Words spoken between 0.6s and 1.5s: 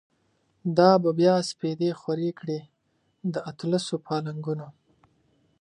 دا به بیا